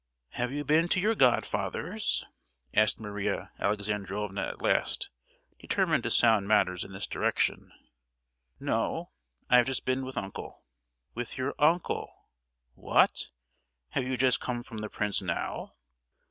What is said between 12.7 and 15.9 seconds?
What! have you just come from the prince now?"